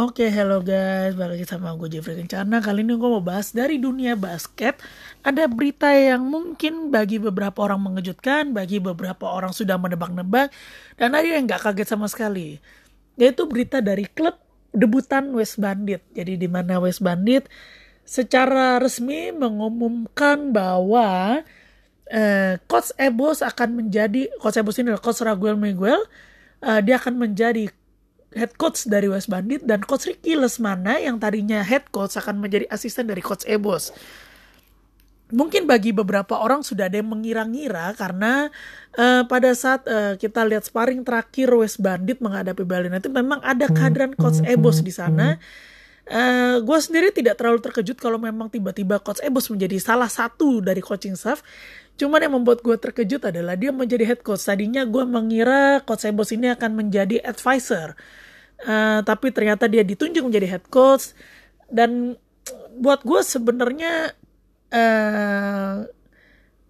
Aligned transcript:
Oke, 0.00 0.32
hello 0.32 0.64
guys, 0.64 1.12
balik 1.12 1.36
lagi 1.36 1.44
sama 1.44 1.76
gue 1.76 1.92
Jeffrey 1.92 2.16
Kencana. 2.24 2.64
Kali 2.64 2.80
ini 2.80 2.96
gue 2.96 3.04
mau 3.04 3.20
bahas 3.20 3.52
dari 3.52 3.76
dunia 3.76 4.16
basket. 4.16 4.80
Ada 5.20 5.44
berita 5.44 5.92
yang 5.92 6.24
mungkin 6.24 6.88
bagi 6.88 7.20
beberapa 7.20 7.68
orang 7.68 7.84
mengejutkan, 7.84 8.56
bagi 8.56 8.80
beberapa 8.80 9.28
orang 9.28 9.52
sudah 9.52 9.76
menebak-nebak, 9.76 10.56
dan 10.96 11.12
ada 11.12 11.28
yang 11.28 11.44
gak 11.44 11.68
kaget 11.68 11.84
sama 11.84 12.08
sekali. 12.08 12.56
Yaitu 13.20 13.44
berita 13.44 13.84
dari 13.84 14.08
klub 14.08 14.40
debutan 14.72 15.36
West 15.36 15.60
Bandit. 15.60 16.00
Jadi 16.16 16.40
di 16.40 16.48
mana 16.48 16.80
West 16.80 17.04
Bandit 17.04 17.44
secara 18.08 18.80
resmi 18.80 19.36
mengumumkan 19.36 20.48
bahwa 20.48 21.44
eh, 22.08 22.56
Coach 22.64 22.96
Ebos 22.96 23.44
akan 23.44 23.84
menjadi 23.84 24.32
Coach 24.40 24.64
Ebos 24.64 24.80
ini 24.80 24.96
adalah 24.96 25.04
Coach 25.04 25.20
Raguel 25.20 25.60
Miguel. 25.60 26.00
Uh, 26.60 26.84
dia 26.84 27.00
akan 27.00 27.16
menjadi 27.16 27.72
head 28.34 28.54
coach 28.54 28.86
dari 28.86 29.10
West 29.10 29.26
Bandit 29.26 29.66
dan 29.66 29.82
coach 29.82 30.06
Ricky 30.06 30.38
Lesmana 30.38 31.02
yang 31.02 31.18
tadinya 31.18 31.66
head 31.66 31.90
coach 31.90 32.14
akan 32.14 32.38
menjadi 32.38 32.66
asisten 32.70 33.10
dari 33.10 33.22
coach 33.22 33.42
Ebos. 33.46 33.90
Mungkin 35.30 35.70
bagi 35.70 35.94
beberapa 35.94 36.42
orang 36.42 36.66
sudah 36.66 36.90
ada 36.90 36.98
yang 36.98 37.06
mengira-ngira 37.06 37.94
karena 37.94 38.50
uh, 38.98 39.22
pada 39.30 39.54
saat 39.54 39.86
uh, 39.86 40.18
kita 40.18 40.42
lihat 40.42 40.66
sparring 40.66 41.06
terakhir 41.06 41.54
West 41.54 41.78
Bandit 41.78 42.18
menghadapi 42.18 42.66
Bali 42.66 42.90
United 42.90 43.14
memang 43.14 43.38
ada 43.46 43.70
kehadiran 43.70 44.14
coach 44.18 44.42
Ebos 44.42 44.82
di 44.82 44.90
sana. 44.90 45.38
Uh, 46.10 46.58
gue 46.66 46.78
sendiri 46.82 47.14
tidak 47.14 47.38
terlalu 47.38 47.62
terkejut 47.62 47.94
kalau 48.02 48.18
memang 48.18 48.50
tiba-tiba 48.50 48.98
coach 48.98 49.22
Ebos 49.22 49.46
menjadi 49.54 49.78
salah 49.78 50.10
satu 50.10 50.58
dari 50.58 50.82
coaching 50.82 51.14
staff. 51.14 51.46
Cuman 52.00 52.24
yang 52.24 52.32
membuat 52.32 52.64
gue 52.64 52.80
terkejut 52.80 53.28
adalah 53.28 53.60
dia 53.60 53.76
menjadi 53.76 54.08
head 54.08 54.24
coach. 54.24 54.48
Tadinya 54.48 54.88
gue 54.88 55.04
mengira 55.04 55.84
coach 55.84 56.08
Ebos 56.08 56.32
ini 56.32 56.48
akan 56.48 56.72
menjadi 56.72 57.20
advisor. 57.20 57.92
Uh, 58.64 59.04
tapi 59.04 59.28
ternyata 59.36 59.68
dia 59.68 59.84
ditunjuk 59.84 60.24
menjadi 60.24 60.56
head 60.56 60.64
coach. 60.72 61.12
Dan 61.68 62.16
buat 62.80 63.04
gue 63.04 63.20
sebenarnya 63.20 64.16
uh, 64.72 65.84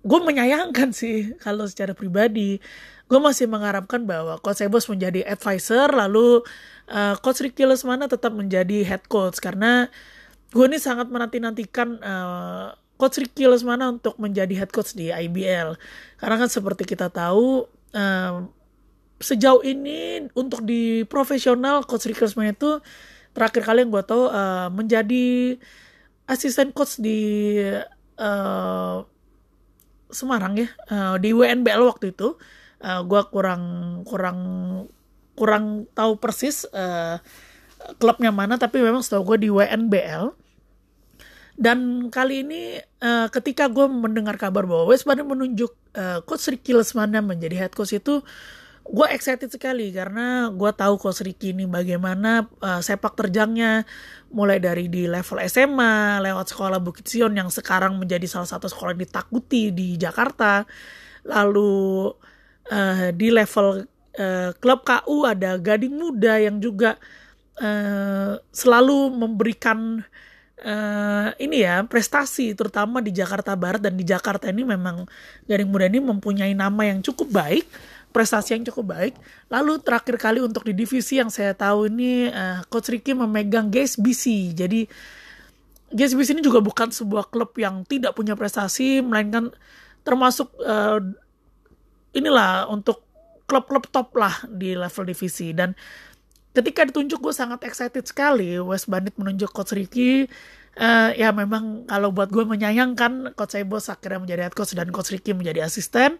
gue 0.02 0.20
menyayangkan 0.26 0.90
sih 0.90 1.38
kalau 1.38 1.62
secara 1.70 1.94
pribadi. 1.94 2.58
Gue 3.06 3.22
masih 3.22 3.46
mengharapkan 3.46 4.02
bahwa 4.02 4.34
coach 4.42 4.66
Ebos 4.66 4.90
menjadi 4.90 5.22
advisor 5.30 5.94
lalu 5.94 6.42
uh, 6.90 7.14
coach 7.22 7.38
Ricky 7.38 7.70
Lesmana 7.70 8.10
tetap 8.10 8.34
menjadi 8.34 8.82
head 8.82 9.06
coach 9.06 9.38
karena 9.38 9.86
gue 10.50 10.66
ini 10.66 10.82
sangat 10.82 11.06
menanti-nantikan 11.06 12.02
uh, 12.02 12.74
coach 13.00 13.16
Ricky 13.16 13.48
Lesmana 13.48 13.96
untuk 13.96 14.20
menjadi 14.20 14.52
head 14.60 14.68
coach 14.68 14.92
di 14.92 15.08
IBL 15.08 15.80
karena 16.20 16.36
kan 16.36 16.48
seperti 16.52 16.84
kita 16.84 17.08
tahu 17.08 17.64
uh, 17.96 18.34
sejauh 19.20 19.64
ini 19.64 20.28
untuk 20.36 20.60
di 20.64 21.08
profesional 21.08 21.80
coach 21.88 22.04
Ricky 22.04 22.28
Lesmana 22.28 22.52
itu 22.52 22.84
terakhir 23.32 23.62
kali 23.64 23.86
yang 23.86 23.90
gue 23.92 24.04
tahu 24.04 24.28
uh, 24.28 24.68
menjadi 24.68 25.56
asisten 26.26 26.70
coach 26.70 26.98
di 26.98 27.56
uh, 28.18 29.02
Semarang 30.10 30.58
ya 30.58 30.68
uh, 30.90 31.16
di 31.22 31.30
WNBL 31.30 31.86
waktu 31.86 32.10
itu. 32.10 32.34
Uh, 32.80 33.04
gue 33.04 33.22
kurang 33.28 33.62
kurang 34.08 34.38
kurang 35.36 35.84
tahu 35.92 36.16
persis 36.16 36.64
uh, 36.72 37.20
klubnya 38.00 38.32
mana 38.32 38.56
tapi 38.56 38.80
memang 38.80 39.04
setahu 39.04 39.36
gue 39.36 39.46
di 39.46 39.50
WNBL 39.52 40.32
dan 41.60 42.08
kali 42.08 42.40
ini 42.40 42.80
uh, 43.04 43.28
ketika 43.28 43.68
gue 43.68 43.84
mendengar 43.84 44.40
kabar 44.40 44.64
bahwa 44.64 44.88
West 44.88 45.04
Bandit 45.04 45.28
menunjuk 45.28 45.76
uh, 45.92 46.24
coach 46.24 46.48
Ricky 46.48 46.72
Lesmana 46.72 47.20
menjadi 47.20 47.68
head 47.68 47.76
coach 47.76 47.92
itu 47.92 48.24
gue 48.90 49.06
excited 49.12 49.52
sekali 49.52 49.92
karena 49.92 50.48
gue 50.48 50.70
tahu 50.72 50.96
coach 50.96 51.20
Ricky 51.20 51.52
ini 51.52 51.68
bagaimana 51.68 52.48
uh, 52.64 52.80
sepak 52.80 53.12
terjangnya. 53.12 53.84
Mulai 54.32 54.56
dari 54.56 54.88
di 54.88 55.04
level 55.04 55.36
SMA 55.52 56.24
lewat 56.24 56.48
sekolah 56.48 56.80
Bukit 56.80 57.04
Sion 57.04 57.36
yang 57.36 57.52
sekarang 57.52 58.00
menjadi 58.00 58.24
salah 58.24 58.48
satu 58.48 58.64
sekolah 58.64 58.96
yang 58.96 59.04
ditakuti 59.04 59.68
di 59.68 60.00
Jakarta. 60.00 60.64
Lalu 61.28 62.08
uh, 62.72 63.12
di 63.12 63.28
level 63.28 63.84
uh, 64.16 64.50
klub 64.56 64.80
KU 64.80 65.28
ada 65.28 65.60
Gading 65.60 65.92
Muda 65.92 66.40
yang 66.40 66.56
juga 66.56 66.96
uh, 67.60 68.40
selalu 68.48 69.12
memberikan 69.12 70.00
ini 71.40 71.64
ya 71.64 71.80
prestasi 71.88 72.52
terutama 72.52 73.00
di 73.00 73.12
Jakarta 73.16 73.56
Barat 73.56 73.80
dan 73.80 73.96
di 73.96 74.04
Jakarta 74.04 74.52
ini 74.52 74.64
memang 74.64 75.08
Gading 75.48 75.70
Muda 75.72 75.88
ini 75.88 76.00
mempunyai 76.04 76.52
nama 76.52 76.84
yang 76.84 77.00
cukup 77.00 77.32
baik 77.32 77.64
prestasi 78.10 78.58
yang 78.58 78.66
cukup 78.66 78.94
baik. 78.94 79.14
Lalu 79.48 79.80
terakhir 79.80 80.18
kali 80.18 80.42
untuk 80.42 80.66
di 80.66 80.74
divisi 80.74 81.22
yang 81.22 81.30
saya 81.30 81.54
tahu 81.54 81.86
ini 81.88 82.28
uh, 82.28 82.66
Coach 82.66 82.90
Ricky 82.90 83.14
memegang 83.14 83.70
GSBC. 83.70 84.54
Jadi 84.54 84.86
GSBC 85.90 86.38
ini 86.38 86.42
juga 86.42 86.62
bukan 86.62 86.90
sebuah 86.90 87.30
klub 87.30 87.54
yang 87.58 87.82
tidak 87.86 88.14
punya 88.14 88.34
prestasi, 88.34 89.02
melainkan 89.02 89.50
termasuk 90.02 90.50
uh, 90.62 90.98
inilah 92.14 92.66
untuk 92.70 93.02
klub-klub 93.46 93.90
top 93.90 94.14
lah 94.14 94.34
di 94.46 94.78
level 94.78 95.10
divisi 95.10 95.50
dan 95.50 95.74
ketika 96.50 96.86
ditunjuk 96.86 97.18
gue 97.22 97.34
sangat 97.34 97.62
excited 97.66 98.04
sekali. 98.06 98.58
West 98.58 98.90
Bandit 98.90 99.14
menunjuk 99.16 99.50
Coach 99.54 99.74
Ricky. 99.74 100.26
Uh, 100.78 101.10
ya 101.18 101.34
memang 101.34 101.82
kalau 101.90 102.14
buat 102.14 102.30
gue 102.30 102.46
menyayangkan 102.46 103.34
Coach 103.34 103.58
Ebos 103.58 103.90
akhirnya 103.90 104.22
menjadi 104.22 104.40
head 104.46 104.54
coach 104.54 104.72
dan 104.78 104.88
Coach 104.94 105.10
Ricky 105.10 105.34
menjadi 105.34 105.66
asisten. 105.66 106.18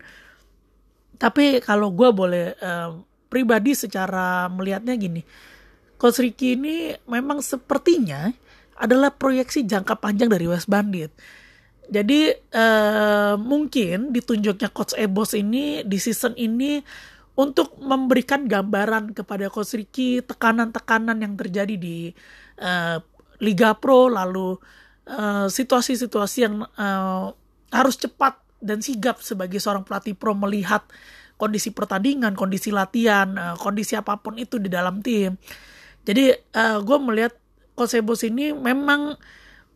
Tapi 1.21 1.63
kalau 1.63 1.95
gue 1.95 2.11
boleh 2.11 2.59
uh, 2.59 2.99
pribadi 3.31 3.79
secara 3.79 4.51
melihatnya 4.51 4.99
gini, 4.99 5.23
Coach 6.01 6.19
Ricky 6.19 6.59
ini 6.59 6.97
memang 7.07 7.45
sepertinya 7.45 8.33
adalah 8.81 9.13
proyeksi 9.13 9.69
jangka 9.69 10.01
panjang 10.01 10.33
dari 10.33 10.49
West 10.49 10.67
Bandit. 10.67 11.13
Jadi 11.91 12.31
uh, 12.55 13.35
mungkin 13.37 14.15
ditunjuknya 14.15 14.71
Coach 14.71 14.95
Ebos 14.95 15.35
ini 15.35 15.83
di 15.85 15.99
season 15.99 16.39
ini 16.39 16.81
untuk 17.41 17.81
memberikan 17.81 18.45
gambaran 18.45 19.17
kepada 19.17 19.49
Coach 19.49 19.73
Ricky 19.81 20.21
tekanan-tekanan 20.21 21.25
yang 21.25 21.41
terjadi 21.41 21.81
di 21.81 22.13
uh, 22.61 23.01
Liga 23.41 23.73
Pro 23.81 24.13
lalu 24.13 24.61
situasi-situasi 25.51 26.39
uh, 26.39 26.45
yang 26.45 26.57
uh, 26.77 27.33
harus 27.73 27.97
cepat 27.99 28.39
dan 28.61 28.85
sigap 28.85 29.25
sebagai 29.25 29.59
seorang 29.59 29.83
pelatih 29.83 30.13
pro 30.15 30.37
melihat 30.37 30.85
kondisi 31.41 31.73
pertandingan, 31.73 32.37
kondisi 32.37 32.69
latihan, 32.69 33.33
uh, 33.35 33.57
kondisi 33.57 33.97
apa 33.97 34.21
pun 34.21 34.37
itu 34.37 34.61
di 34.61 34.69
dalam 34.69 35.01
tim. 35.01 35.41
Jadi 36.05 36.37
uh, 36.55 36.79
gue 36.85 36.99
melihat 37.01 37.33
Coach 37.73 37.97
Ebos 37.97 38.23
ini 38.23 38.53
memang 38.53 39.17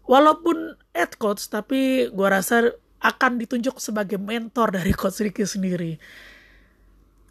walaupun 0.05 0.77
head 0.93 1.17
coach 1.17 1.49
tapi 1.49 2.13
gue 2.13 2.29
rasa 2.29 2.77
akan 3.01 3.41
ditunjuk 3.41 3.81
sebagai 3.81 4.21
mentor 4.21 4.77
dari 4.77 4.93
Coach 4.93 5.25
Ricky 5.25 5.49
sendiri. 5.49 5.97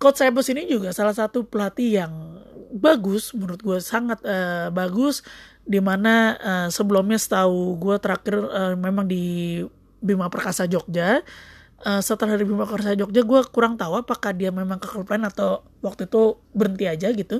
Coach 0.03 0.19
Ebos 0.19 0.51
ini 0.51 0.67
juga 0.67 0.91
salah 0.91 1.15
satu 1.15 1.47
pelatih 1.47 2.03
yang 2.03 2.13
bagus 2.75 3.31
menurut 3.31 3.63
gue 3.63 3.79
sangat 3.79 4.19
uh, 4.27 4.67
bagus 4.67 5.23
di 5.63 5.79
mana 5.79 6.35
uh, 6.43 6.67
sebelumnya 6.67 7.15
setahu 7.15 7.79
gue 7.79 7.95
terakhir 8.03 8.35
uh, 8.35 8.75
memang 8.75 9.07
di 9.07 9.63
Bima 10.03 10.27
Perkasa 10.27 10.67
Jogja. 10.67 11.23
Uh, 11.79 12.03
setelah 12.03 12.35
dari 12.35 12.43
Bima 12.43 12.67
Perkasa 12.67 12.99
Jogja 12.99 13.23
gue 13.23 13.39
kurang 13.47 13.79
tahu 13.79 14.03
apakah 14.03 14.35
dia 14.35 14.51
memang 14.51 14.75
ke 14.75 14.91
klub 14.91 15.07
lain 15.07 15.23
atau 15.23 15.63
waktu 15.79 16.11
itu 16.11 16.35
berhenti 16.51 16.83
aja 16.83 17.07
gitu. 17.15 17.39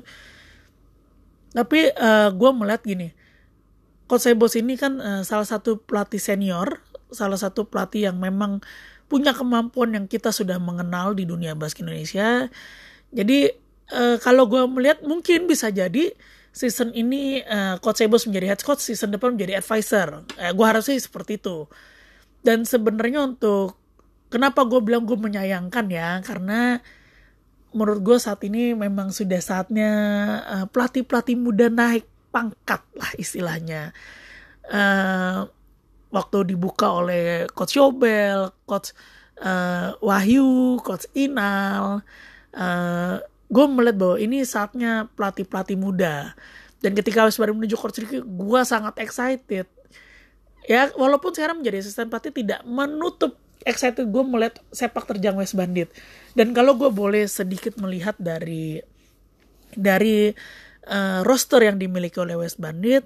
Tapi 1.52 1.92
uh, 2.00 2.32
gue 2.32 2.50
melihat 2.56 2.80
gini 2.88 3.12
Coach 4.08 4.32
Ebos 4.32 4.56
ini 4.56 4.80
kan 4.80 5.04
uh, 5.04 5.22
salah 5.28 5.44
satu 5.44 5.84
pelatih 5.84 6.24
senior 6.24 6.80
salah 7.14 7.38
satu 7.38 7.70
pelatih 7.70 8.10
yang 8.10 8.18
memang 8.18 8.60
punya 9.14 9.30
kemampuan 9.30 9.94
yang 9.94 10.06
kita 10.10 10.34
sudah 10.34 10.58
mengenal 10.58 11.14
di 11.14 11.30
dunia 11.30 11.54
basket 11.54 11.86
Indonesia. 11.86 12.50
Jadi 13.14 13.46
uh, 13.94 14.18
kalau 14.18 14.50
gue 14.50 14.66
melihat 14.66 15.06
mungkin 15.06 15.46
bisa 15.46 15.70
jadi 15.70 16.18
season 16.50 16.90
ini 16.98 17.46
uh, 17.46 17.78
Coach 17.78 18.02
Ebos 18.02 18.26
menjadi 18.26 18.58
head 18.58 18.66
coach 18.66 18.82
season 18.82 19.14
depan 19.14 19.38
menjadi 19.38 19.62
advisor. 19.62 20.26
Uh, 20.34 20.50
gue 20.58 20.66
harap 20.66 20.82
sih 20.82 20.98
seperti 20.98 21.38
itu. 21.38 21.70
Dan 22.42 22.66
sebenarnya 22.66 23.22
untuk 23.22 23.78
kenapa 24.34 24.66
gue 24.66 24.82
bilang 24.82 25.06
gue 25.06 25.14
menyayangkan 25.14 25.86
ya? 25.94 26.18
Karena 26.26 26.82
menurut 27.70 28.02
gue 28.02 28.18
saat 28.18 28.42
ini 28.42 28.74
memang 28.74 29.14
sudah 29.14 29.38
saatnya 29.38 29.92
pelatih-pelatih 30.74 31.38
muda 31.38 31.70
naik 31.70 32.10
pangkat 32.34 32.82
lah 32.98 33.14
istilahnya. 33.22 33.94
Uh, 34.66 35.46
waktu 36.14 36.54
dibuka 36.54 36.94
oleh 36.94 37.50
coach 37.50 37.74
Yobel, 37.74 38.54
coach 38.70 38.94
uh, 39.42 39.98
Wahyu, 39.98 40.78
coach 40.86 41.10
Inal 41.18 42.06
uh, 42.54 43.18
gue 43.54 43.66
melihat 43.70 43.98
bahwa 43.98 44.18
ini 44.18 44.42
saatnya 44.46 45.10
pelatih-pelatih 45.14 45.78
muda. 45.78 46.34
Dan 46.82 46.98
ketika 46.98 47.24
Wes 47.26 47.38
baru 47.38 47.54
menuju 47.58 47.76
coach 47.78 48.02
Ricky 48.02 48.22
gue 48.22 48.62
sangat 48.66 48.98
excited. 49.02 49.70
Ya 50.64 50.90
walaupun 50.96 51.36
sekarang 51.36 51.60
menjadi 51.60 51.84
asisten 51.84 52.08
pelatih 52.08 52.32
tidak 52.32 52.64
menutup 52.64 53.36
excited 53.64 54.08
gue 54.08 54.24
melihat 54.24 54.60
sepak 54.72 55.06
terjang 55.08 55.38
West 55.38 55.56
Bandit. 55.56 55.92
Dan 56.36 56.52
kalau 56.52 56.76
gue 56.76 56.90
boleh 56.90 57.30
sedikit 57.30 57.78
melihat 57.80 58.18
dari 58.20 58.82
dari 59.74 60.34
uh, 60.88 61.22
roster 61.26 61.64
yang 61.64 61.78
dimiliki 61.78 62.20
oleh 62.20 62.38
West 62.40 62.60
Bandit 62.60 63.06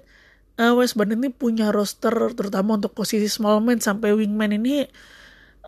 uh, 0.58 0.74
West 0.76 0.98
Bandit 0.98 1.16
ini 1.22 1.30
punya 1.30 1.70
roster 1.70 2.12
terutama 2.34 2.76
untuk 2.76 2.92
posisi 2.92 3.30
small 3.30 3.62
man 3.62 3.78
sampai 3.78 4.12
wingman 4.12 4.58
ini 4.58 4.84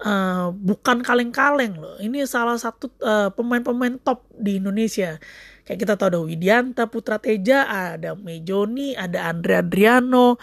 uh, 0.03 0.51
bukan 0.53 1.01
kaleng-kaleng 1.07 1.79
loh. 1.79 1.97
Ini 2.03 2.27
salah 2.27 2.59
satu 2.59 2.91
pemain-pemain 3.39 3.97
uh, 3.97 4.03
top 4.03 4.27
di 4.35 4.59
Indonesia. 4.59 5.17
Kayak 5.65 5.79
kita 5.87 5.93
tahu 5.95 6.09
ada 6.11 6.21
Widianta 6.21 6.85
Putra 6.91 7.23
Teja 7.23 7.63
ada 7.71 8.19
Mejoni 8.19 8.99
ada 8.99 9.31
Andre 9.31 9.63
Adriano 9.63 10.35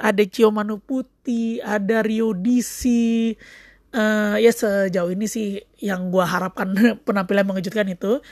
ada 0.00 0.24
Cio 0.24 0.48
Manu 0.48 0.80
Putih 0.80 1.60
ada 1.60 2.00
Rio 2.00 2.32
Disi. 2.32 3.36
Uh, 3.90 4.38
ya 4.38 4.54
sejauh 4.54 5.10
ini 5.10 5.26
sih 5.26 5.58
yang 5.82 6.14
gue 6.14 6.22
harapkan 6.24 6.72
penampilan 7.06 7.44
mengejutkan 7.44 7.86
itu. 7.92 8.24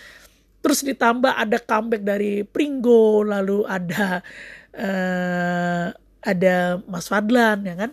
Terus 0.58 0.82
ditambah 0.82 1.38
ada 1.38 1.60
comeback 1.62 2.02
dari 2.02 2.42
Pringgo 2.42 3.22
lalu 3.22 3.62
ada 3.68 4.24
uh, 4.74 5.94
ada 6.24 6.82
Mas 6.84 7.08
Fadlan 7.08 7.64
ya 7.64 7.74
kan? 7.78 7.90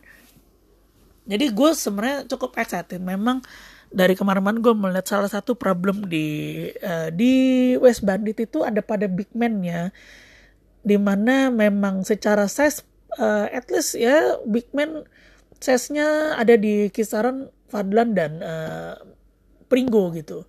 Jadi 1.26 1.46
gue 1.54 1.70
sebenarnya 1.74 2.30
cukup 2.30 2.58
excited. 2.58 3.02
Memang 3.02 3.42
dari 3.90 4.14
kemarin-kemarin 4.14 4.60
gue 4.62 4.74
melihat 4.76 5.08
salah 5.08 5.32
satu 5.32 5.56
problem 5.56 6.06
di 6.10 6.68
uh, 6.84 7.10
di 7.10 7.74
West 7.80 8.04
Bandit 8.06 8.46
itu 8.46 8.62
ada 8.62 8.82
pada 8.84 9.10
big 9.10 9.30
man-nya. 9.34 9.96
Di 10.86 11.02
mana 11.02 11.50
memang 11.50 12.06
secara 12.06 12.46
size 12.46 12.86
uh, 13.18 13.50
at 13.50 13.66
least 13.74 13.98
ya 13.98 14.38
big 14.46 14.70
man 14.76 15.08
size-nya 15.58 16.38
ada 16.38 16.54
di 16.60 16.94
kisaran 16.94 17.50
Fadlan 17.72 18.14
dan 18.14 18.38
uh, 18.44 18.94
Pringgo 19.66 20.14
gitu. 20.14 20.46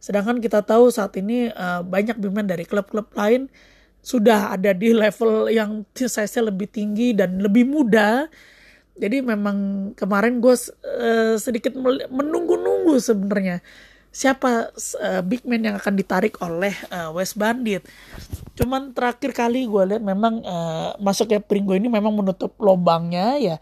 Sedangkan 0.00 0.40
kita 0.40 0.64
tahu 0.64 0.88
saat 0.88 1.12
ini 1.20 1.52
uh, 1.52 1.84
banyak 1.84 2.16
pemain 2.16 2.44
dari 2.44 2.64
klub-klub 2.64 3.12
lain 3.12 3.52
sudah 4.04 4.52
ada 4.52 4.76
di 4.76 4.92
level 4.92 5.48
yang 5.48 5.88
size-nya 5.96 6.52
lebih 6.52 6.68
tinggi 6.68 7.16
dan 7.16 7.40
lebih 7.40 7.64
muda. 7.64 8.28
Jadi 8.94 9.24
memang 9.24 9.90
kemarin 9.96 10.38
gue 10.38 10.54
uh, 10.54 11.34
sedikit 11.40 11.74
menunggu-nunggu 12.12 12.94
sebenarnya 13.00 13.64
siapa 14.14 14.70
uh, 14.70 15.22
big 15.26 15.42
man 15.42 15.66
yang 15.66 15.74
akan 15.74 15.98
ditarik 15.98 16.38
oleh 16.38 16.70
uh, 16.94 17.10
West 17.10 17.34
Bandit. 17.34 17.82
Cuman 18.54 18.94
terakhir 18.94 19.34
kali 19.34 19.66
gue 19.66 19.82
lihat 19.90 20.04
memang 20.04 20.38
uh, 20.46 20.94
masuknya 21.02 21.42
Pringgo 21.42 21.74
ini 21.74 21.90
memang 21.90 22.14
menutup 22.14 22.54
lubangnya 22.62 23.34
ya. 23.42 23.56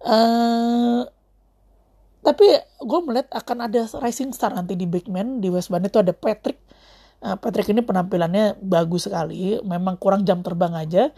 Uh, 0.00 1.04
tapi 2.24 2.46
gue 2.80 3.00
melihat 3.04 3.28
akan 3.34 3.68
ada 3.68 3.84
rising 4.00 4.32
star 4.32 4.54
nanti 4.56 4.78
di 4.78 4.88
big 4.88 5.10
man 5.10 5.42
di 5.42 5.52
West 5.52 5.68
Bandit 5.68 5.92
itu 5.92 6.00
ada 6.00 6.14
Patrick 6.16 6.56
Patrick 7.22 7.70
ini 7.70 7.86
penampilannya 7.86 8.58
bagus 8.58 9.06
sekali 9.06 9.62
memang 9.62 9.94
kurang 9.94 10.26
jam 10.26 10.42
terbang 10.42 10.74
aja. 10.74 11.14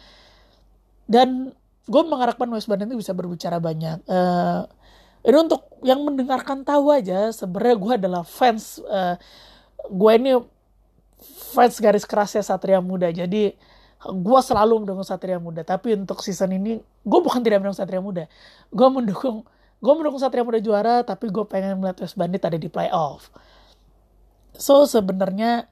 Dan 1.08 1.52
gue 1.88 2.02
mengharapkan 2.04 2.48
West 2.52 2.68
Bandit 2.68 2.88
itu 2.92 3.00
bisa 3.00 3.16
berbicara 3.16 3.56
banyak. 3.56 4.04
Uh, 4.04 4.68
ini 5.24 5.36
untuk 5.40 5.64
yang 5.80 6.04
mendengarkan 6.04 6.64
tahu 6.64 6.92
aja 6.92 7.32
sebenarnya 7.32 7.76
gue 7.80 7.92
adalah 7.96 8.22
fans 8.24 8.80
uh, 8.84 9.16
gue 9.88 10.12
ini 10.16 10.36
fans 11.56 11.80
garis 11.80 12.04
kerasnya 12.04 12.44
Satria 12.44 12.84
Muda. 12.84 13.08
Jadi 13.08 13.56
gue 14.04 14.40
selalu 14.44 14.84
mendukung 14.84 15.04
Satria 15.08 15.40
Muda. 15.40 15.64
Tapi 15.64 15.96
untuk 15.96 16.20
season 16.20 16.52
ini 16.52 16.76
gue 16.80 17.20
bukan 17.24 17.40
tidak 17.40 17.64
mendukung 17.64 17.80
Satria 17.80 18.04
Muda. 18.04 18.28
Gue 18.68 18.88
mendukung 18.92 19.44
gue 19.80 19.92
mendukung 19.96 20.20
Satria 20.20 20.44
Muda 20.44 20.60
juara 20.60 21.00
tapi 21.04 21.32
gue 21.32 21.44
pengen 21.48 21.80
melihat 21.80 22.04
West 22.04 22.16
Bandit 22.16 22.44
ada 22.44 22.56
di 22.60 22.68
playoff. 22.68 23.32
So 24.56 24.84
sebenarnya 24.84 25.68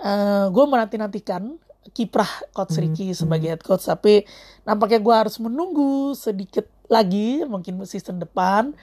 uh, 0.00 0.08
eh, 0.08 0.44
gue 0.48 0.64
menanti 0.66 0.96
nantikan 0.96 1.56
kiprah 1.96 2.28
coach 2.52 2.76
hmm, 2.76 2.82
Ricky 2.84 3.06
hmm. 3.12 3.18
sebagai 3.18 3.48
head 3.56 3.62
coach 3.64 3.84
tapi 3.88 4.24
nampaknya 4.68 5.00
gue 5.00 5.14
harus 5.14 5.36
menunggu 5.40 6.12
sedikit 6.16 6.68
lagi 6.90 7.46
mungkin 7.46 7.80
season 7.86 8.18
depan 8.20 8.74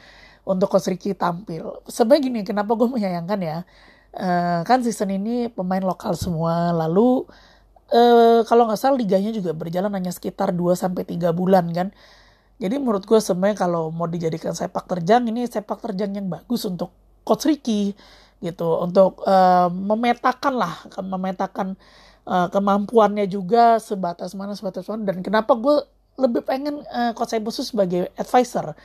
untuk 0.48 0.72
coach 0.72 0.88
Ricky 0.88 1.12
tampil. 1.12 1.84
Sebenarnya 1.92 2.22
gini 2.24 2.40
kenapa 2.48 2.72
gue 2.74 2.88
menyayangkan 2.88 3.40
ya? 3.44 3.58
Uh, 4.18 4.64
kan 4.64 4.82
season 4.82 5.14
ini 5.14 5.52
pemain 5.52 5.84
lokal 5.84 6.18
semua 6.18 6.74
lalu 6.74 7.28
uh, 7.92 8.42
kalau 8.48 8.66
nggak 8.66 8.80
salah 8.80 8.98
liganya 8.98 9.30
juga 9.30 9.54
berjalan 9.54 9.94
hanya 9.94 10.10
sekitar 10.10 10.56
2 10.56 10.74
sampai 10.74 11.04
tiga 11.04 11.36
bulan 11.36 11.70
kan? 11.76 11.92
Jadi 12.58 12.82
menurut 12.82 13.06
gue 13.06 13.20
sebenarnya 13.22 13.68
kalau 13.68 13.94
mau 13.94 14.10
dijadikan 14.10 14.58
sepak 14.58 14.90
terjang 14.90 15.30
ini 15.30 15.46
sepak 15.46 15.78
terjang 15.78 16.18
yang 16.18 16.26
bagus 16.32 16.66
untuk 16.66 16.90
coach 17.22 17.46
Ricky 17.46 17.94
gitu 18.40 18.82
untuk 18.84 19.26
uh, 19.26 19.70
memetakan 19.72 20.54
lah 20.56 20.74
memetakan 21.02 21.74
uh, 22.30 22.48
kemampuannya 22.54 23.26
juga 23.26 23.82
sebatas 23.82 24.38
mana 24.38 24.54
sebatas 24.54 24.86
mana 24.86 25.10
dan 25.10 25.26
kenapa 25.26 25.58
gue 25.58 25.82
lebih 26.18 26.46
pengen 26.46 26.82
uh, 26.90 27.34
Ebosu 27.38 27.66
sebagai 27.66 28.14
advisor 28.18 28.78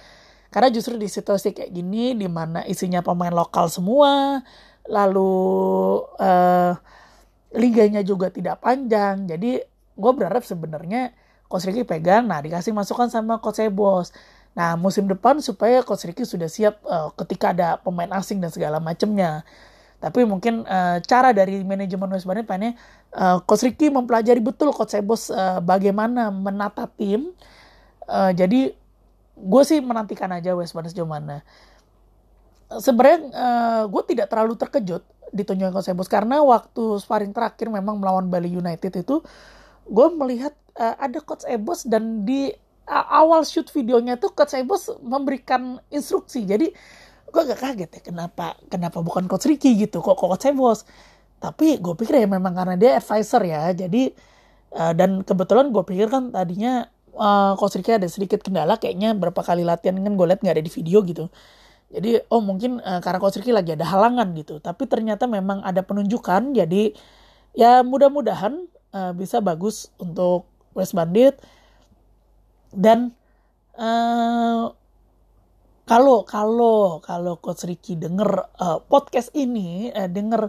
karena 0.52 0.68
justru 0.68 1.00
di 1.00 1.08
situasi 1.08 1.52
kayak 1.56 1.72
gini 1.72 2.16
di 2.16 2.28
mana 2.28 2.64
isinya 2.64 3.04
pemain 3.04 3.32
lokal 3.32 3.68
semua 3.68 4.40
lalu 4.88 5.32
uh, 6.20 6.72
liganya 7.52 8.00
juga 8.00 8.32
tidak 8.32 8.60
panjang 8.64 9.28
jadi 9.28 9.64
gue 9.92 10.12
berharap 10.16 10.44
sebenarnya 10.44 11.12
Coach 11.52 11.68
Ricky 11.68 11.84
pegang, 11.84 12.24
nah 12.24 12.40
dikasih 12.40 12.72
masukan 12.72 13.12
sama 13.12 13.36
Coach 13.36 13.60
Ebos. 13.60 14.08
Nah 14.52 14.76
musim 14.76 15.08
depan 15.08 15.40
supaya 15.40 15.80
Coach 15.80 16.04
Ricky 16.04 16.28
sudah 16.28 16.48
siap 16.48 16.80
uh, 16.84 17.08
ketika 17.16 17.56
ada 17.56 17.80
pemain 17.80 18.08
asing 18.12 18.38
dan 18.40 18.52
segala 18.52 18.76
macamnya. 18.78 19.44
Tapi 20.02 20.26
mungkin 20.26 20.66
uh, 20.66 20.98
cara 21.06 21.30
dari 21.30 21.62
manajemen 21.62 22.10
West 22.10 22.26
Bandit 22.26 22.44
pengennya 22.44 22.76
uh, 23.16 23.38
Coach 23.42 23.64
Ricky 23.64 23.88
mempelajari 23.88 24.42
betul 24.42 24.74
Coach 24.74 24.98
Ebos 24.98 25.32
uh, 25.32 25.62
bagaimana 25.62 26.28
menata 26.28 26.84
tim. 26.98 27.32
Uh, 28.04 28.34
jadi 28.34 28.74
gue 29.38 29.62
sih 29.64 29.80
menantikan 29.80 30.28
aja 30.34 30.52
West 30.52 30.76
Bandit 30.76 30.92
sejauh 30.92 31.08
mana. 31.08 31.40
Sebenarnya 32.72 33.18
uh, 33.32 33.82
gue 33.88 34.02
tidak 34.10 34.28
terlalu 34.28 34.58
terkejut 34.58 35.04
ditunjukkan 35.32 35.72
Coach 35.80 35.88
Ebos 35.88 36.10
karena 36.12 36.44
waktu 36.44 37.00
sparring 37.00 37.32
terakhir 37.32 37.72
memang 37.72 37.96
melawan 37.96 38.28
Bali 38.28 38.52
United 38.52 38.92
itu 39.00 39.24
gue 39.88 40.06
melihat 40.14 40.54
uh, 40.78 40.94
ada 41.00 41.18
coach 41.24 41.42
Ebos 41.48 41.88
dan 41.88 42.22
di 42.22 42.52
awal 42.88 43.46
shoot 43.46 43.68
videonya 43.70 44.18
tuh 44.18 44.34
coach 44.34 44.58
Ebos 44.58 44.90
memberikan 45.02 45.78
instruksi. 45.88 46.42
Jadi 46.44 46.70
gue 47.32 47.42
gak 47.48 47.60
kaget 47.64 47.90
ya 47.96 48.00
kenapa 48.12 48.60
kenapa 48.68 49.00
bukan 49.00 49.24
coach 49.30 49.48
Ricky 49.48 49.74
gitu? 49.78 50.02
Kok 50.04 50.18
coach 50.18 50.46
Ebos 50.50 50.84
tapi 51.42 51.82
gue 51.82 51.94
pikir 51.98 52.22
ya 52.22 52.28
memang 52.30 52.54
karena 52.54 52.74
dia 52.78 52.98
advisor 52.98 53.42
ya. 53.42 53.74
Jadi 53.74 54.14
uh, 54.78 54.92
dan 54.94 55.26
kebetulan 55.26 55.74
gue 55.74 55.82
pikir 55.82 56.06
kan 56.06 56.30
tadinya 56.30 56.86
uh, 57.18 57.58
coach 57.58 57.78
Ricky 57.78 57.98
ada 57.98 58.06
sedikit 58.06 58.42
kendala. 58.42 58.78
Kayaknya 58.78 59.14
berapa 59.18 59.40
kali 59.42 59.66
latihan 59.66 59.98
kan 59.98 60.14
gue 60.14 60.26
liat 60.28 60.40
nggak 60.42 60.54
ada 60.58 60.64
di 60.64 60.72
video 60.72 61.02
gitu. 61.02 61.26
Jadi 61.92 62.24
oh 62.32 62.40
mungkin 62.40 62.80
uh, 62.80 63.00
karena 63.04 63.18
coach 63.18 63.36
Ricky 63.42 63.52
lagi 63.52 63.74
ada 63.74 63.84
halangan 63.88 64.32
gitu. 64.38 64.62
Tapi 64.62 64.86
ternyata 64.86 65.26
memang 65.26 65.60
ada 65.66 65.82
penunjukan. 65.82 66.54
Jadi 66.54 66.94
ya 67.52 67.84
mudah-mudahan 67.84 68.64
uh, 68.94 69.12
bisa 69.12 69.42
bagus 69.42 69.90
untuk 70.00 70.48
West 70.72 70.96
Bandit 70.96 71.36
dan 72.74 73.12
uh, 73.76 74.72
kalau 75.84 76.24
kalau 76.24 76.98
kalau 77.04 77.34
Coach 77.38 77.68
Ricky 77.68 77.94
denger 78.00 78.48
uh, 78.56 78.80
podcast 78.84 79.30
ini 79.36 79.92
uh, 79.92 80.08
denger 80.08 80.48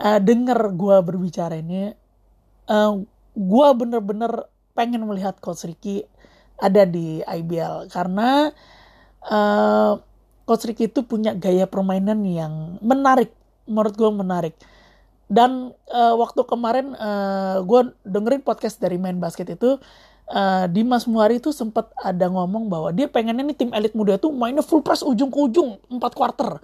uh, 0.00 0.20
denger 0.20 0.76
gue 0.76 0.96
berbicara 1.00 1.56
ini 1.58 1.92
uh, 2.68 2.92
gue 3.36 3.68
bener-bener 3.76 4.48
pengen 4.76 5.08
melihat 5.08 5.40
Coach 5.40 5.64
Ricky 5.64 6.04
ada 6.56 6.88
di 6.88 7.20
IBL 7.20 7.92
karena 7.92 8.52
uh, 9.28 10.00
Coach 10.46 10.64
Ricky 10.70 10.86
itu 10.86 11.02
punya 11.02 11.34
gaya 11.34 11.66
permainan 11.66 12.22
yang 12.22 12.78
menarik. 12.78 13.34
Menurut 13.66 13.98
gue 13.98 14.10
menarik. 14.14 14.54
Dan 15.26 15.74
uh, 15.90 16.14
waktu 16.14 16.46
kemarin 16.46 16.94
uh, 16.94 17.66
gue 17.66 17.90
dengerin 18.06 18.46
podcast 18.46 18.78
dari 18.78 18.94
main 18.94 19.18
basket 19.18 19.58
itu 19.58 19.82
uh, 20.30 20.66
Dimas 20.70 21.06
Muari 21.06 21.38
itu 21.38 21.50
sempat 21.54 21.90
ada 22.00 22.26
ngomong 22.30 22.66
bahwa 22.66 22.88
dia 22.90 23.06
pengennya 23.06 23.42
nih 23.46 23.56
tim 23.56 23.70
elit 23.74 23.94
muda 23.94 24.18
itu 24.18 24.30
mainnya 24.30 24.62
full 24.62 24.82
press 24.82 25.02
ujung 25.02 25.30
ke 25.30 25.38
ujung 25.38 25.78
4 25.90 25.98
quarter. 26.14 26.58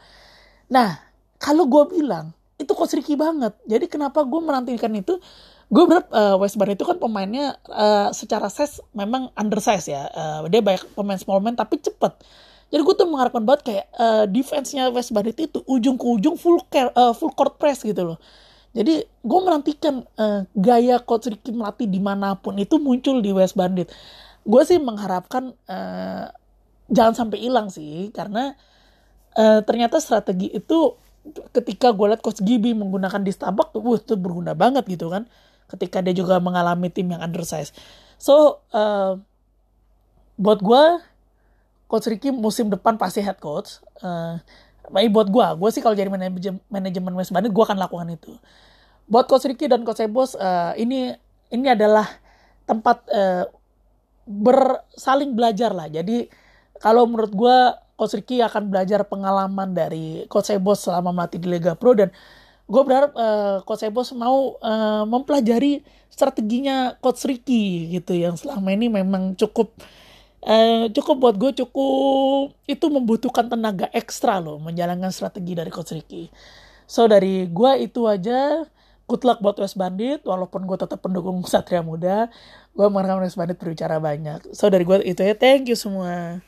Nah 0.70 0.98
kalau 1.38 1.66
gue 1.66 1.98
bilang 1.98 2.30
itu 2.62 2.72
Coach 2.78 2.94
Ricky 2.94 3.18
banget. 3.18 3.52
Jadi 3.66 3.90
kenapa 3.90 4.22
gue 4.22 4.40
menantikan 4.40 4.94
itu? 4.94 5.18
Gue 5.72 5.88
berharap 5.88 6.08
uh, 6.12 6.36
West 6.38 6.60
Bandit 6.60 6.76
itu 6.78 6.84
kan 6.84 7.00
pemainnya 7.00 7.56
uh, 7.66 8.12
secara 8.12 8.52
size 8.52 8.78
memang 8.92 9.32
undersize 9.34 9.88
ya. 9.88 10.06
Uh, 10.12 10.46
dia 10.46 10.60
banyak 10.60 10.84
pemain 10.92 11.18
small 11.18 11.40
man 11.40 11.56
tapi 11.56 11.80
cepet. 11.80 12.12
Jadi 12.72 12.80
gue 12.80 12.94
tuh 12.96 13.08
mengharapkan 13.08 13.44
banget 13.44 13.62
kayak 13.68 13.86
uh, 13.96 14.24
defense-nya 14.28 14.92
West 14.92 15.12
Bandit 15.12 15.36
itu 15.36 15.60
ujung 15.64 15.96
ke 15.96 16.06
ujung 16.08 16.36
full 16.36 16.60
care, 16.68 16.92
uh, 16.92 17.12
full 17.16 17.32
court 17.32 17.56
press 17.56 17.84
gitu 17.84 18.14
loh. 18.14 18.18
Jadi 18.72 19.04
gue 19.04 19.40
menantikan 19.44 20.04
uh, 20.16 20.48
gaya 20.56 20.96
Coach 21.04 21.28
Ricky 21.28 21.52
melatih 21.52 21.84
di 21.84 22.00
mana 22.00 22.36
pun 22.40 22.56
itu 22.56 22.80
muncul 22.80 23.20
di 23.20 23.28
West 23.32 23.52
Bandit. 23.52 23.92
Gue 24.48 24.64
sih 24.64 24.80
mengharapkan 24.80 25.52
uh, 25.68 26.26
jangan 26.88 27.14
sampai 27.14 27.38
hilang 27.44 27.68
sih 27.68 28.08
karena 28.16 28.56
uh, 29.36 29.60
ternyata 29.64 30.00
strategi 30.00 30.48
itu 30.50 30.96
ketika 31.52 31.92
gue 31.92 32.16
liat 32.16 32.24
Coach 32.24 32.40
Gibi 32.42 32.74
menggunakan 32.74 33.22
di 33.22 33.30
Starbucks 33.30 33.76
tuh, 33.76 33.94
itu 33.94 34.14
berguna 34.18 34.56
banget 34.56 34.88
gitu 34.88 35.12
kan. 35.12 35.28
ketika 35.72 36.04
dia 36.04 36.12
juga 36.12 36.36
mengalami 36.36 36.92
tim 36.92 37.08
yang 37.08 37.24
undersize. 37.24 37.72
So 38.20 38.60
uh, 38.76 39.16
buat 40.36 40.60
gue 40.60 40.82
Coach 41.88 42.12
Ricky 42.12 42.28
musim 42.28 42.68
depan 42.68 43.00
pasti 43.00 43.24
head 43.24 43.40
coach. 43.40 43.80
Uh, 44.04 44.36
buat 44.92 45.28
gue, 45.32 45.46
gue 45.56 45.70
sih 45.72 45.80
kalau 45.80 45.96
jadi 45.96 46.12
manajemen, 46.12 46.60
manajemen 46.68 47.12
West 47.16 47.32
Bandit 47.32 47.48
gue 47.48 47.64
akan 47.64 47.80
lakukan 47.80 48.12
itu. 48.12 48.36
Buat 49.08 49.24
Coach 49.26 49.48
Ricky 49.48 49.66
dan 49.66 49.82
Coach 49.88 50.04
Ebos, 50.04 50.36
uh, 50.36 50.76
ini 50.76 51.16
ini 51.48 51.66
adalah 51.72 52.04
tempat 52.68 53.04
uh, 53.08 53.48
bersaling 54.28 55.32
belajar 55.32 55.72
lah. 55.72 55.88
Jadi 55.88 56.28
kalau 56.78 57.08
menurut 57.08 57.32
gue 57.32 57.56
Coach 57.96 58.20
Ricky 58.20 58.44
akan 58.44 58.68
belajar 58.68 59.04
pengalaman 59.08 59.72
dari 59.72 60.28
Coach 60.28 60.52
Ebos 60.52 60.84
selama 60.84 61.12
melatih 61.12 61.40
di 61.40 61.48
Liga 61.48 61.72
Pro 61.72 61.96
dan 61.96 62.12
gue 62.68 62.82
berharap 62.84 63.12
uh, 63.16 63.64
Coach 63.64 63.84
Ebos 63.88 64.12
mau 64.12 64.60
uh, 64.60 65.04
mempelajari 65.08 65.84
strateginya 66.12 66.96
Coach 67.00 67.24
Ricky 67.24 67.92
gitu 67.96 68.12
yang 68.12 68.36
selama 68.36 68.68
ini 68.72 68.92
memang 68.92 69.36
cukup 69.36 69.72
uh, 69.78 70.01
cukup 70.92 71.16
buat 71.18 71.36
gue 71.38 71.52
cukup. 71.64 72.54
Itu 72.66 72.90
membutuhkan 72.90 73.46
tenaga 73.46 73.86
ekstra 73.94 74.42
loh 74.42 74.58
menjalankan 74.58 75.10
strategi 75.14 75.54
dari 75.54 75.70
Coach 75.70 75.94
Ricky. 75.94 76.26
So 76.86 77.06
dari 77.06 77.46
gue 77.48 77.72
itu 77.80 78.04
aja 78.04 78.66
good 79.06 79.22
luck 79.26 79.38
buat 79.40 79.56
West 79.58 79.78
Bandit 79.78 80.24
walaupun 80.26 80.66
gue 80.66 80.78
tetap 80.78 81.00
pendukung 81.00 81.42
Satria 81.46 81.80
Muda. 81.80 82.28
Gue 82.74 82.86
mengharapkan 82.88 83.24
West 83.24 83.38
Bandit 83.38 83.56
berbicara 83.58 84.02
banyak. 84.02 84.52
So 84.54 84.68
dari 84.68 84.82
gue 84.82 85.00
itu 85.06 85.22
ya 85.22 85.34
thank 85.38 85.70
you 85.70 85.78
semua 85.78 86.42